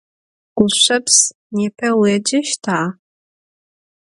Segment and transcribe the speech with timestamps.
[0.57, 1.17] Guşşeps,
[1.55, 2.77] nêpe vuêceşta?